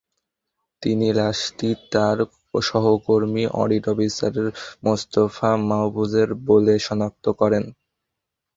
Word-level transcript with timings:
তিনি 0.83 1.07
লাশটি 1.13 1.69
তাঁর 1.91 2.17
সহকর্মী 2.61 3.43
অডিট 3.55 3.85
অফিসার 3.87 4.35
মোস্তফা 4.85 5.49
মাহফুজের 5.69 6.29
বলে 6.47 6.75
শনাক্ত 6.79 7.25
করেন। 7.39 7.63